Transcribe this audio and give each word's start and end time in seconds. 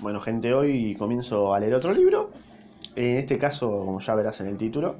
Bueno, 0.00 0.20
gente, 0.20 0.54
hoy 0.54 0.94
comienzo 0.94 1.52
a 1.52 1.58
leer 1.58 1.74
otro 1.74 1.92
libro. 1.92 2.30
En 2.94 3.16
este 3.16 3.36
caso, 3.36 3.68
como 3.84 3.98
ya 3.98 4.14
verás 4.14 4.40
en 4.40 4.46
el 4.46 4.56
título, 4.56 4.94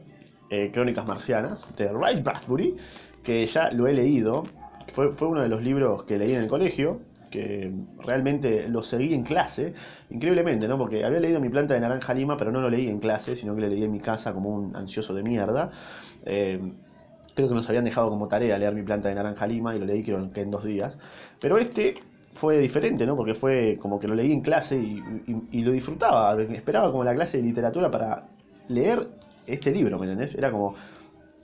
eh, 0.51 0.73
Crónicas 0.73 1.07
Marcianas, 1.07 1.65
de 1.77 1.87
Ray 1.93 2.21
Bradbury, 2.21 2.75
que 3.23 3.47
ya 3.47 3.71
lo 3.71 3.87
he 3.87 3.93
leído. 3.93 4.43
Fue, 4.93 5.13
fue 5.13 5.29
uno 5.29 5.41
de 5.41 5.49
los 5.49 5.63
libros 5.63 6.03
que 6.03 6.19
leí 6.19 6.33
en 6.33 6.43
el 6.43 6.49
colegio, 6.49 7.01
que 7.31 7.73
realmente 8.05 8.69
lo 8.69 8.83
seguí 8.83 9.15
en 9.15 9.23
clase, 9.23 9.73
increíblemente, 10.11 10.67
¿no? 10.67 10.77
Porque 10.77 11.05
había 11.05 11.21
leído 11.21 11.39
Mi 11.39 11.49
planta 11.49 11.75
de 11.75 11.81
naranja 11.81 12.13
lima, 12.13 12.37
pero 12.37 12.51
no 12.51 12.61
lo 12.61 12.69
leí 12.69 12.89
en 12.89 12.99
clase, 12.99 13.37
sino 13.37 13.55
que 13.55 13.61
lo 13.61 13.69
leí 13.69 13.85
en 13.85 13.93
mi 13.93 14.01
casa 14.01 14.33
como 14.33 14.51
un 14.51 14.75
ansioso 14.75 15.15
de 15.15 15.23
mierda. 15.23 15.71
Eh, 16.25 16.73
creo 17.37 17.49
que 17.49 17.55
nos 17.55 17.69
habían 17.69 17.85
dejado 17.85 18.09
como 18.11 18.27
tarea 18.27 18.59
leer 18.59 18.75
Mi 18.75 18.83
planta 18.83 19.09
de 19.09 19.15
naranja 19.15 19.47
lima 19.47 19.77
y 19.77 19.79
lo 19.79 19.87
leí 19.87 20.03
creo 20.03 20.33
que 20.33 20.41
en 20.41 20.51
dos 20.51 20.65
días. 20.65 20.99
Pero 21.39 21.57
este 21.57 21.95
fue 22.39 22.57
diferente, 22.59 23.05
¿no? 23.05 23.17
Porque 23.17 23.35
fue 23.35 23.79
como 23.83 23.99
que 23.99 24.07
lo 24.07 24.15
leí 24.15 24.33
en 24.33 24.41
clase 24.41 24.77
y, 24.77 25.61
lo 25.61 25.73
disfrutaba. 25.73 26.41
Esperaba 26.41 26.93
como 26.93 27.03
la 27.03 27.13
clase 27.13 27.39
de 27.39 27.43
literatura 27.43 27.91
para 27.91 28.29
leer 28.69 29.09
este 29.45 29.73
libro, 29.73 29.99
¿me 29.99 30.05
entendés? 30.07 30.37
Era 30.37 30.53
como, 30.53 30.77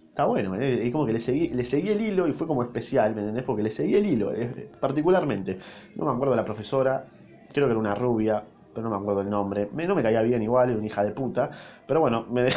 está 0.08 0.24
bueno, 0.26 0.50
¿me 0.50 0.56
entendés? 0.56 0.86
Y 0.86 0.92
como 0.92 1.04
que 1.04 1.12
le 1.12 1.18
seguí, 1.18 1.48
le 1.48 1.64
seguí 1.64 1.88
el 1.88 2.00
hilo 2.00 2.28
y 2.28 2.32
fue 2.32 2.46
como 2.46 2.62
especial, 2.62 3.12
¿me 3.12 3.22
entendés? 3.22 3.42
Porque 3.42 3.64
le 3.64 3.72
seguí 3.72 3.96
el 3.96 4.06
hilo, 4.06 4.32
particularmente. 4.78 5.58
No 5.96 6.04
me 6.04 6.12
acuerdo 6.12 6.30
de 6.34 6.36
la 6.36 6.44
profesora, 6.44 7.06
creo 7.52 7.66
que 7.66 7.72
era 7.72 7.80
una 7.80 7.96
rubia, 7.96 8.44
pero 8.72 8.88
no 8.88 8.90
me 8.90 9.02
acuerdo 9.02 9.22
el 9.22 9.30
nombre. 9.30 9.68
no 9.72 9.94
me 9.96 10.02
caía 10.02 10.22
bien 10.22 10.42
igual, 10.42 10.68
era 10.68 10.78
una 10.78 10.86
hija 10.86 11.02
de 11.02 11.10
puta. 11.10 11.50
Pero 11.88 11.98
bueno, 11.98 12.24
me, 12.30 12.50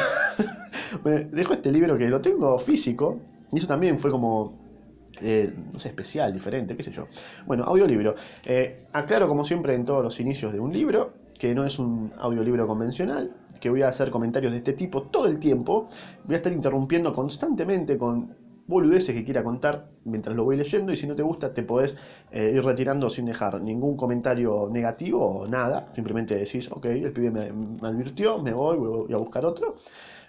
me 1.04 1.24
dejó 1.24 1.54
este 1.54 1.72
libro 1.72 1.98
que 1.98 2.08
lo 2.08 2.20
tengo 2.20 2.56
físico. 2.56 3.18
Y 3.50 3.58
eso 3.58 3.66
también 3.66 3.98
fue 3.98 4.12
como 4.12 4.67
eh, 5.20 5.52
no 5.72 5.78
sé, 5.78 5.88
especial, 5.88 6.32
diferente, 6.32 6.76
qué 6.76 6.82
sé 6.82 6.90
yo. 6.90 7.08
Bueno, 7.46 7.64
audiolibro. 7.64 8.14
Eh, 8.44 8.86
aclaro 8.92 9.28
como 9.28 9.44
siempre 9.44 9.74
en 9.74 9.84
todos 9.84 10.02
los 10.02 10.18
inicios 10.20 10.52
de 10.52 10.60
un 10.60 10.72
libro, 10.72 11.12
que 11.38 11.54
no 11.54 11.64
es 11.64 11.78
un 11.78 12.12
audiolibro 12.18 12.66
convencional, 12.66 13.32
que 13.60 13.70
voy 13.70 13.82
a 13.82 13.88
hacer 13.88 14.10
comentarios 14.10 14.52
de 14.52 14.58
este 14.58 14.72
tipo 14.72 15.02
todo 15.02 15.26
el 15.26 15.38
tiempo. 15.38 15.88
Voy 16.24 16.34
a 16.34 16.38
estar 16.38 16.52
interrumpiendo 16.52 17.12
constantemente 17.12 17.96
con 17.96 18.34
boludeces 18.66 19.14
que 19.14 19.24
quiera 19.24 19.42
contar 19.42 19.88
mientras 20.04 20.36
lo 20.36 20.44
voy 20.44 20.56
leyendo 20.56 20.92
y 20.92 20.96
si 20.96 21.06
no 21.06 21.16
te 21.16 21.22
gusta 21.22 21.54
te 21.54 21.62
podés 21.62 21.96
eh, 22.30 22.52
ir 22.54 22.62
retirando 22.62 23.08
sin 23.08 23.24
dejar 23.24 23.60
ningún 23.62 23.96
comentario 23.96 24.68
negativo 24.70 25.24
o 25.24 25.48
nada. 25.48 25.88
Simplemente 25.94 26.36
decís, 26.36 26.70
ok, 26.70 26.84
el 26.86 27.12
pibe 27.12 27.30
me, 27.30 27.52
me 27.52 27.88
advirtió, 27.88 28.38
me 28.38 28.52
voy, 28.52 28.76
voy 28.76 29.12
a 29.12 29.16
buscar 29.16 29.44
otro. 29.46 29.76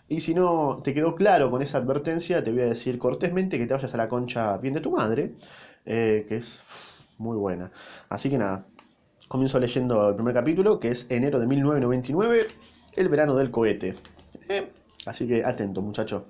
Y 0.10 0.22
si 0.22 0.34
no 0.34 0.82
te 0.84 0.94
quedó 0.94 1.16
claro 1.16 1.52
con 1.52 1.62
esa 1.62 1.78
advertencia, 1.78 2.44
te 2.44 2.52
voy 2.52 2.62
a 2.62 2.66
decir 2.66 2.98
cortésmente 2.98 3.60
que 3.60 3.68
te 3.68 3.74
vayas 3.76 3.94
a 3.94 3.98
la 3.98 4.10
concha 4.10 4.58
bien 4.58 4.74
de 4.74 4.82
tu 4.82 4.92
madre, 4.92 5.36
eh, 5.86 6.26
que 6.28 6.38
es 6.38 6.64
muy 7.20 7.38
buena. 7.38 7.72
Así 8.10 8.30
que 8.32 8.40
nada, 8.40 8.66
comienzo 9.28 9.60
leyendo 9.60 10.10
el 10.10 10.16
primer 10.16 10.34
capítulo, 10.34 10.80
que 10.80 10.90
es 10.90 11.06
enero 11.10 11.40
de 11.40 11.46
1999, 11.46 12.48
el 12.96 13.10
verano 13.10 13.36
del 13.36 13.52
cohete. 13.52 13.94
Eh, 14.50 14.72
así 15.06 15.28
que 15.28 15.46
atento, 15.46 15.84
muchacho. 15.84 16.26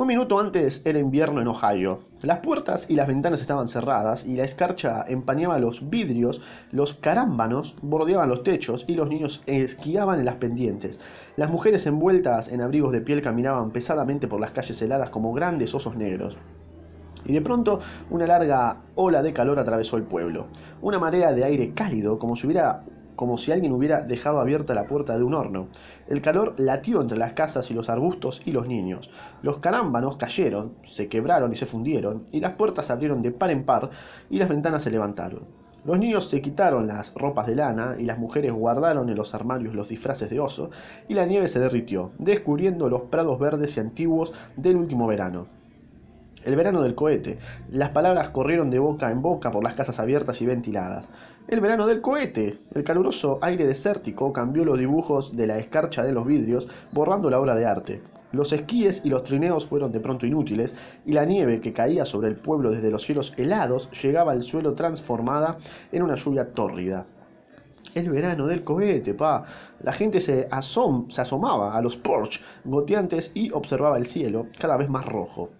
Un 0.00 0.06
minuto 0.06 0.40
antes 0.40 0.80
era 0.86 0.98
invierno 0.98 1.42
en 1.42 1.48
Ohio. 1.48 2.00
Las 2.22 2.38
puertas 2.38 2.86
y 2.88 2.94
las 2.94 3.06
ventanas 3.06 3.42
estaban 3.42 3.68
cerradas 3.68 4.24
y 4.24 4.34
la 4.34 4.44
escarcha 4.44 5.04
empañaba 5.06 5.58
los 5.58 5.90
vidrios, 5.90 6.40
los 6.72 6.94
carámbanos 6.94 7.76
bordeaban 7.82 8.30
los 8.30 8.42
techos 8.42 8.86
y 8.88 8.94
los 8.94 9.10
niños 9.10 9.42
esquiaban 9.44 10.18
en 10.18 10.24
las 10.24 10.36
pendientes. 10.36 10.98
Las 11.36 11.50
mujeres 11.50 11.84
envueltas 11.84 12.48
en 12.48 12.62
abrigos 12.62 12.92
de 12.92 13.02
piel 13.02 13.20
caminaban 13.20 13.72
pesadamente 13.72 14.26
por 14.26 14.40
las 14.40 14.52
calles 14.52 14.80
heladas 14.80 15.10
como 15.10 15.34
grandes 15.34 15.74
osos 15.74 15.96
negros. 15.96 16.38
Y 17.26 17.34
de 17.34 17.42
pronto 17.42 17.80
una 18.08 18.26
larga 18.26 18.78
ola 18.94 19.20
de 19.20 19.34
calor 19.34 19.58
atravesó 19.58 19.98
el 19.98 20.04
pueblo. 20.04 20.46
Una 20.80 20.98
marea 20.98 21.34
de 21.34 21.44
aire 21.44 21.74
cálido, 21.74 22.18
como 22.18 22.36
si 22.36 22.46
hubiera 22.46 22.84
como 23.20 23.36
si 23.36 23.52
alguien 23.52 23.72
hubiera 23.72 24.00
dejado 24.00 24.40
abierta 24.40 24.72
la 24.72 24.86
puerta 24.86 25.18
de 25.18 25.24
un 25.24 25.34
horno. 25.34 25.68
El 26.08 26.22
calor 26.22 26.54
latió 26.56 27.02
entre 27.02 27.18
las 27.18 27.34
casas 27.34 27.70
y 27.70 27.74
los 27.74 27.90
arbustos 27.90 28.40
y 28.46 28.52
los 28.52 28.66
niños. 28.66 29.10
Los 29.42 29.58
carámbanos 29.58 30.16
cayeron, 30.16 30.72
se 30.84 31.10
quebraron 31.10 31.52
y 31.52 31.56
se 31.56 31.66
fundieron, 31.66 32.24
y 32.32 32.40
las 32.40 32.54
puertas 32.54 32.86
se 32.86 32.94
abrieron 32.94 33.20
de 33.20 33.30
par 33.30 33.50
en 33.50 33.66
par 33.66 33.90
y 34.30 34.38
las 34.38 34.48
ventanas 34.48 34.84
se 34.84 34.90
levantaron. 34.90 35.44
Los 35.84 35.98
niños 35.98 36.30
se 36.30 36.40
quitaron 36.40 36.86
las 36.86 37.12
ropas 37.12 37.46
de 37.46 37.56
lana 37.56 37.96
y 37.98 38.04
las 38.04 38.18
mujeres 38.18 38.54
guardaron 38.54 39.10
en 39.10 39.16
los 39.16 39.34
armarios 39.34 39.74
los 39.74 39.90
disfraces 39.90 40.30
de 40.30 40.40
oso, 40.40 40.70
y 41.06 41.12
la 41.12 41.26
nieve 41.26 41.48
se 41.48 41.60
derritió, 41.60 42.12
descubriendo 42.16 42.88
los 42.88 43.02
prados 43.02 43.38
verdes 43.38 43.76
y 43.76 43.80
antiguos 43.80 44.32
del 44.56 44.76
último 44.76 45.06
verano. 45.06 45.59
El 46.42 46.56
verano 46.56 46.80
del 46.80 46.94
cohete. 46.94 47.38
Las 47.70 47.90
palabras 47.90 48.30
corrieron 48.30 48.70
de 48.70 48.78
boca 48.78 49.10
en 49.10 49.20
boca 49.20 49.50
por 49.50 49.62
las 49.62 49.74
casas 49.74 50.00
abiertas 50.00 50.40
y 50.40 50.46
ventiladas. 50.46 51.10
El 51.48 51.60
verano 51.60 51.86
del 51.86 52.00
cohete. 52.00 52.58
El 52.74 52.82
caluroso 52.82 53.38
aire 53.42 53.66
desértico 53.66 54.32
cambió 54.32 54.64
los 54.64 54.78
dibujos 54.78 55.36
de 55.36 55.46
la 55.46 55.58
escarcha 55.58 56.02
de 56.02 56.12
los 56.12 56.24
vidrios, 56.24 56.66
borrando 56.92 57.28
la 57.28 57.38
obra 57.40 57.54
de 57.54 57.66
arte. 57.66 58.02
Los 58.32 58.54
esquíes 58.54 59.02
y 59.04 59.10
los 59.10 59.24
trineos 59.24 59.66
fueron 59.66 59.92
de 59.92 60.00
pronto 60.00 60.24
inútiles, 60.24 60.74
y 61.04 61.12
la 61.12 61.26
nieve 61.26 61.60
que 61.60 61.74
caía 61.74 62.06
sobre 62.06 62.28
el 62.28 62.36
pueblo 62.36 62.70
desde 62.70 62.90
los 62.90 63.02
cielos 63.02 63.34
helados 63.36 63.90
llegaba 64.02 64.32
al 64.32 64.40
suelo 64.40 64.72
transformada 64.72 65.58
en 65.92 66.02
una 66.02 66.14
lluvia 66.14 66.54
tórrida. 66.54 67.04
El 67.94 68.08
verano 68.08 68.46
del 68.46 68.64
cohete, 68.64 69.12
pa. 69.12 69.44
La 69.82 69.92
gente 69.92 70.20
se, 70.20 70.48
se 70.48 71.20
asomaba 71.20 71.76
a 71.76 71.82
los 71.82 71.96
porch 71.98 72.40
goteantes 72.64 73.32
y 73.34 73.50
observaba 73.50 73.98
el 73.98 74.06
cielo, 74.06 74.46
cada 74.58 74.78
vez 74.78 74.88
más 74.88 75.04
rojo. 75.04 75.50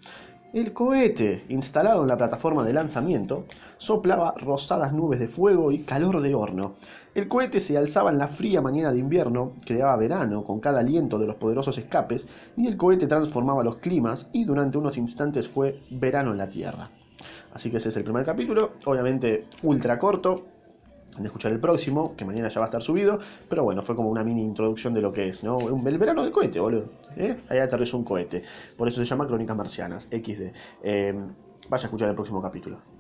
El 0.53 0.73
cohete, 0.73 1.45
instalado 1.49 2.03
en 2.03 2.09
la 2.09 2.17
plataforma 2.17 2.65
de 2.65 2.73
lanzamiento, 2.73 3.47
soplaba 3.77 4.35
rosadas 4.37 4.93
nubes 4.93 5.21
de 5.21 5.29
fuego 5.29 5.71
y 5.71 5.85
calor 5.85 6.21
de 6.21 6.35
horno. 6.35 6.75
El 7.15 7.29
cohete 7.29 7.61
se 7.61 7.79
alzaba 7.79 8.11
en 8.11 8.19
la 8.19 8.27
fría 8.27 8.61
mañana 8.61 8.93
de 8.93 8.99
invierno, 8.99 9.53
creaba 9.65 9.95
verano 9.97 10.43
con 10.43 10.59
cada 10.59 10.81
aliento 10.81 11.21
de 11.21 11.29
los 11.29 11.37
poderosos 11.37 11.79
escapes, 11.79 12.27
y 12.57 12.67
el 12.67 12.77
cohete 12.77 13.07
transformaba 13.07 13.63
los 13.63 13.77
climas 13.77 14.27
y 14.33 14.45
durante 14.45 14.77
unos 14.77 14.97
instantes 14.97 15.47
fue 15.47 15.83
verano 15.89 16.33
en 16.33 16.39
la 16.39 16.49
Tierra. 16.49 16.91
Así 17.55 17.71
que 17.71 17.77
ese 17.77 17.91
es 17.91 17.97
el 17.97 18.03
primer 18.03 18.25
capítulo, 18.25 18.73
obviamente 18.87 19.47
ultra 19.63 20.01
corto, 20.01 20.47
de 21.19 21.25
escuchar 21.25 21.53
el 21.53 21.61
próximo, 21.61 22.15
que 22.17 22.25
mañana 22.25 22.49
ya 22.49 22.61
va 22.61 22.67
a 22.67 22.69
estar 22.69 22.83
subido, 22.83 23.19
pero 23.49 23.65
bueno, 23.65 23.83
fue 23.83 23.97
como 23.97 24.11
una 24.11 24.25
mini 24.25 24.43
introducción 24.43 24.95
de 24.95 25.01
lo 25.01 25.13
que 25.13 25.29
es, 25.29 25.43
¿no? 25.43 25.59
El 25.59 25.99
verano 25.99 26.23
del 26.23 26.31
cohete, 26.31 26.61
boludo. 26.61 26.85
¿eh? 27.17 27.37
Ahí 27.49 27.59
aterrizó 27.59 27.97
un 27.97 28.05
cohete. 28.05 28.43
Por 28.77 28.89
eso 28.89 29.01
se 29.01 29.05
llama 29.05 29.27
Crónicas 29.27 29.57
Marcianas, 29.57 30.09
XD. 30.11 30.53
Eh, 30.83 31.15
vaya 31.69 31.85
a 31.85 31.87
escuchar 31.87 32.09
el 32.09 32.15
próximo 32.15 32.41
capítulo. 32.41 33.00